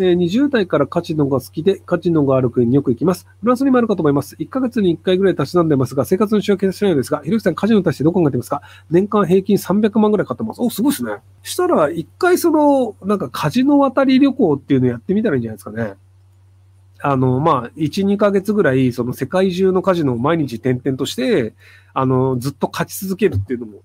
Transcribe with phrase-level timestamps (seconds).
[0.00, 3.28] えー、20代からカジノが好きで、カジノがある国によく行きます。
[3.40, 4.34] フランスにもあるかと思います。
[4.40, 8.62] 1ヶ月に1回ぐらい立ちなんでますが、生活の仕分けしないのですが、ひろきさん、カジノに対してどう考えてますか？
[8.90, 10.60] 年間平均300万ぐらい買ってます。
[10.60, 11.12] お、すごいですね。
[11.44, 15.94] したら、1回その、なんかカジノ渡り旅行っていうのやってみたらいいんじゃないですかね。
[17.00, 21.54] あの、まあ、1、2ヶ月ぐらい、その世界中のカジノを毎日転々として、
[21.92, 23.82] あの、ずっと勝ち続けるっていうのも、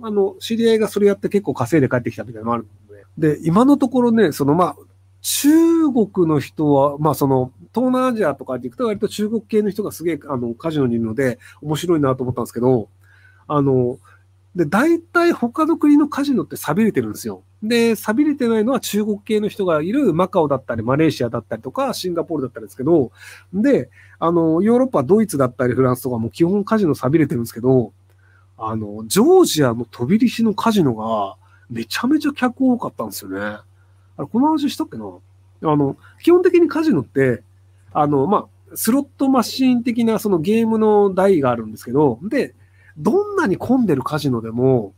[0.00, 4.76] あの、知り合いがそれやって結構稼いで帰ってきたみたいなのもあるので、で、今のところね、その、まあ、
[5.22, 12.88] 中国の人は、まあその、東南アジアとかで行くと割と中国系の人がすげえ、あの、カジノにいるので、面白いなと思ったんですけど、
[13.46, 13.98] あの、
[14.56, 17.42] で、大体他の国のカジノって錆びれてるんですよ。
[17.62, 23.12] で、錆びれてないのは中国系の人がいるマカオだったり、マレーシアだったりとか、シンガポールだったりですけど、
[23.54, 27.92] で、あの、ヨーロッパ、ドイツだったり、フランスとかも基本カジノ錆びれてるんですけど、
[28.58, 31.36] あの、ジョージアの飛び石のカジノが
[31.70, 33.58] めちゃめちゃ客多かったんですよね。
[34.16, 37.42] あ、この話したっけなあの、基本的にカジノって、
[37.92, 42.54] あの、まあ、スロットマシン的なそのゲームの台があるんですけど、で、
[42.96, 44.94] どんなに混んでるカジノでも、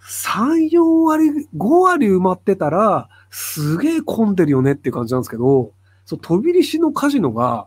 [0.00, 5.72] 3、4割、5割埋まってたら、すげえ混んでるよねっていう感じなんですけど、
[6.04, 7.66] そう、飛び石のカジノが、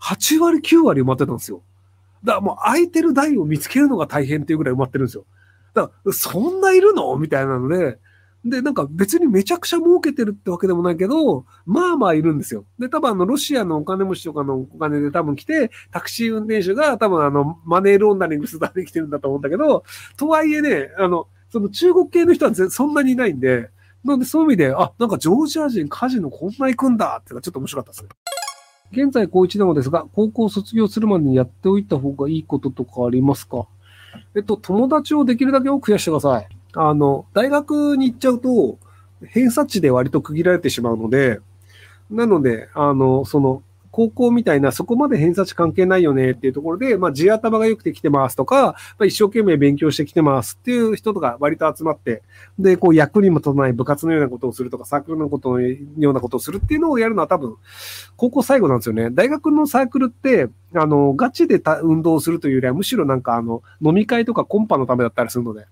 [0.00, 1.62] 8割、9割埋まってたんですよ。
[2.24, 5.24] だからもう空いてる台を見つけるのが大変っていうぐらい埋まってるんですよ。
[5.74, 7.16] だから、そんないるの？
[7.16, 7.98] みたいなので、
[8.44, 12.64] で、なんか別にめちゃくちゃ儲けてるってわけでもないけど、まあまあいるんですよ。
[12.78, 19.84] で、多分あの、ロシアのお金持ちとかのお金で多分来て、タクシー運転手が多分あの、マネーロンダリングするために来てるんだと思うんだけど、
[20.16, 23.70] とはいえね、あの、その中国系の人はそんなにいないんで、
[24.04, 28.14] なんでそういう意味で、あ、なんかジョージア人カジノこんな行くんだっていうのはちょっと面白かったです
[28.96, 29.04] ね。
[29.04, 33.66] 現在高1なのですが、高校卒業するまでにやっておいた方がいいこととかありますか？
[34.34, 36.48] えっと、友達をできるだけ多く増やしてください。
[36.74, 38.78] あの、大学に行っちゃうと、
[39.26, 41.40] 偏差値で割と区切られてしまうので、
[42.10, 52.22] なので、あの、その、高校みたいなそこまで偏差値関係ないよねっていうところで、まあ地頭が良くてきてますとか、まあ、一生懸命勉強してきてますっていう人とか割と集まって、
[52.58, 55.76] で、こう役にも立たない部活のようなことをするとか、サークルのことのよ
[56.10, 57.56] うなことをするっていうのをやるのは多分、
[58.16, 59.10] 高校最後なんですよね。
[59.10, 65.66] 大学のサークルって、あの、ガチで運動するというよりは、むしろなんかあの、飲み会とかコンパのためだったりするので、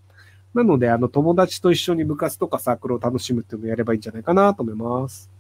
[0.55, 5.31] なので、あの、友達と一緒に部活とかサークルを楽しむっていうのをやればいいんじゃないかなと思います。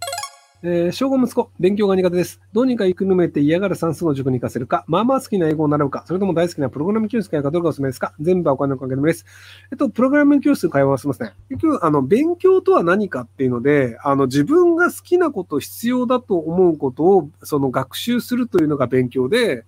[0.62, 2.38] えー、小5息子、勉強が苦手です。
[2.53, 9.25] どうにか行くぬめて嫌がる算数の塾に行かせるか、まあまあ好きな英語を習うか、それとも大好きなプログラム教室かかどうかおすすめですか全部はお金の関係のです。
[9.72, 11.32] えっと、プログラム教室通わせますね。
[11.48, 19.65] 結局、あの、勉強とは何かっていうので、あの、自分が好きなこと、必要だと思うことを、その学習するというのが勉強で、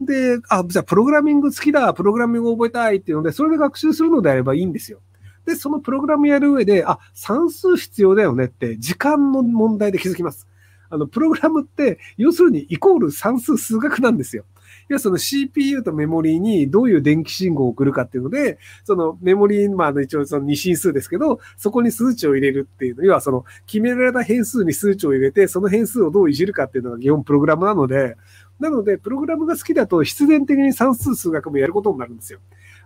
[0.00, 5.00] で、あ、じゃあプログラミング好きだ、プログラミングを覚えたいっていうので、それで学習するのであればいいんですよ。
[5.44, 10.46] で、そのプログラムやる上で、あ、算数必要だよねって、時間の問題で気づきます。
[10.88, 14.44] あの、プログラムって、要するにイコール算数数学なんですよ。
[14.88, 28.16] 要はその CPU とメモリーにどういう電気信号を送るかっていうので、そのメモリー、まあ一応その二進数ですけど、そこに数値を入れるっていうの、要はその決められた変数に数値を入れて、その変数をどういじるかっていうのが基本プログラムなので、
[28.60, 32.40] なので、プログラムが好きだと必然的に算数数学もやることになるんですよ。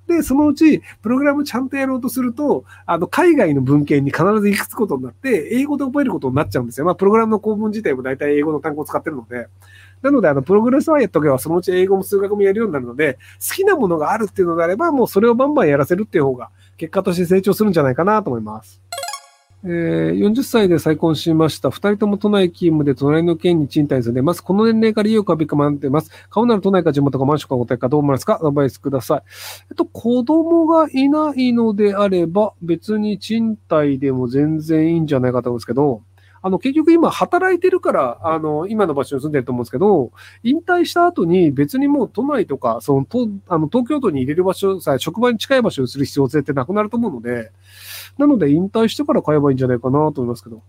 [0.06, 6.86] で、そのうち、プログラムちゃんとやろうとすると、あの、海外の文献に必ず行くつことになって、英語で覚えることになっちゃうんですよ。
[6.86, 9.48] まあ、プログラムの構文自体も大体英語の単語を使ってるので。
[10.04, 18.82] なので、あの、プログレスはやっとけば、そのうち英語も数学もやるようになるので、好きなものがあるっていうのであれば、もうそれをバンバンやらせるっていう方が、結果として成長するんじゃないかなと思います。
[19.66, 21.70] えー、40歳で再婚しました。
[21.70, 24.42] 二人とも都内勤務で隣の県に賃貸住んでます。
[24.42, 26.10] この年齢から家を買うべきか迷ってます。
[26.28, 29.22] 買うなら都内か地元かマンションかお宅かどう思いますかアドバイスください。
[29.70, 36.02] えっと、子供がいないのであれば、別に賃貸でも全然いいんじゃないかと思うんですけど、
[36.44, 40.12] あの、結局今働いてるから、あの、今の場所に住んでると思うんですけど、
[40.42, 47.50] 引退した後に別にもう都内とか、その、とあの東京都に入れる場所さえ職場に近い場所にする必要性ってなくなると思うので、
[48.18, 50.60] なので引退してから買えばいいんじゃないかなと思いますけど。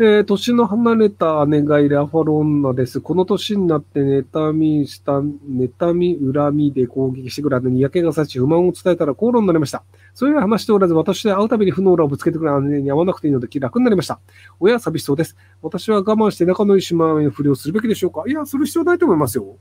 [0.00, 3.00] えー、年の離れた姉がいるアファロ女です。
[3.00, 9.82] この年になって妬みした、妬み、恨みで攻撃してくる姉に嫌気がさし不満を伝えたら口論になりました。
[10.14, 14.20] そういう話しておらず、私で会うたびに負の裏をぶつけてくる姉に会わなくていいので気楽になりました。
[14.60, 15.36] 親は寂しそうです。
[15.62, 18.22] 私は我慢して仲のいい島のふりをするべきでしょうか？
[18.28, 19.56] いや、する必要ないと思いますよ。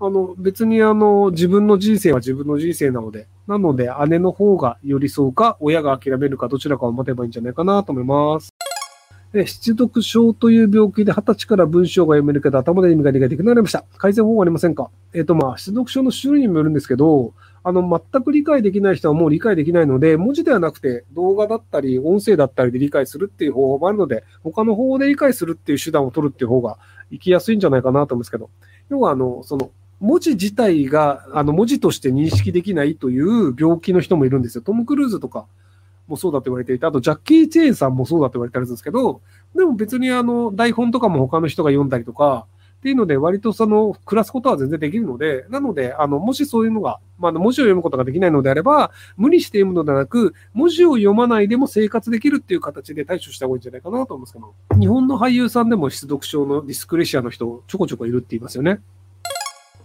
[0.00, 8.50] あの、別にあの、自分の人生は自分の人生なので、なので姉の方が寄り添うか、親が諦めるか、どちらかを待てばいいんじゃないかなと思います。
[9.38, 13.84] え失読症という病気で20歳から文章が読めるけど頭で意味が理解できなくなりました。
[13.98, 14.90] 改善方法はありませんか？
[15.12, 26.78] えっ、と、まあ、失読症の種類にもよるんですけど、あの、全く理解できない人はもう理解できないので、文字ではなくて動画だったり、音声だったりで理解するっていう方法もあるので、他の方法で理解するっていう手段を取るっていう方が
[27.10, 28.50] 生きやすいんじゃないかなと思うんですけど、
[28.88, 34.62] 要は、あの、その、文字自体が、あの、文字として認識できないという病気の人もいるんですよ。
[34.62, 35.46] トム・クルーズとか
[36.06, 39.20] もそうだと言われていて、あと、ジャッキー・チェーンさんもそうだと言われてるんですけど、
[39.54, 58.80] でも別にあの、台本とかも他の人が読んだりとか、っていうので、割とその、暮らすことは全然できるので、なので、あの、もしそういうのが、まあ、文字を読むことができないのであれば、無理して読むのではなく、文字を読まないでも生活できるっていう形で対処した方がいいんじゃないかなと思うんですけど、日本の俳優さんでも失読症のディスクレシアの人、ちょこちょこいるって言いますよね。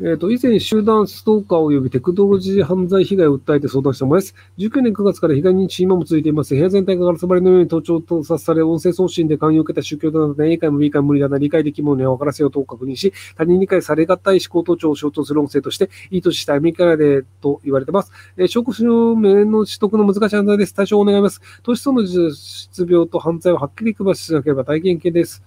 [0.04, 4.34] えっ、と、以前集団ストーカー及びテクノロジー犯罪被害を訴えて相談したものです。
[4.58, 6.56] 19年9月から被害認知今も続いています。
[6.56, 18.12] 部屋全体がガラス張りのように盗聴盗撮され、音声送信で勧誘を受けた宗教だなど A 回も B 回も無理だな、理解できるものには分からせようと確認し、他人理解されがたい思考盗聴を象徴する音声として、いいとしたアメリカでと言われています。
[18.38, 20.74] えー、証拠証明の取得の難しい犯罪です。
[20.74, 21.42] 対象を願いします。
[21.62, 25.44] 投資層の失病と犯罪をはっきり区別しなければ大変系です。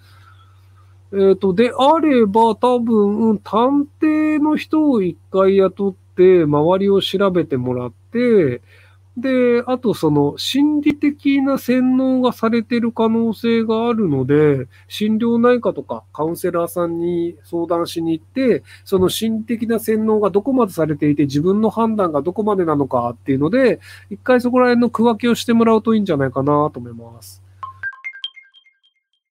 [1.15, 8.61] えっ、ー、と、であれば、多分、探偵の人を一回雇って、周りを調べてもらって、
[9.17, 23.79] で、あとその心理的な洗脳がされてる可能性があるので、心療内科とかカウンセラーさんに相談しに行って、その心理的な洗脳がどこまでされていて、自分の判断がどこまでなのかっていうので、
[24.11, 27.44] 一回そこら辺の区分けをしてもらうといいんじゃないかなと思います。